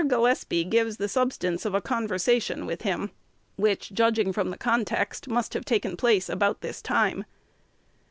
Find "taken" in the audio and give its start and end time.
5.63-5.95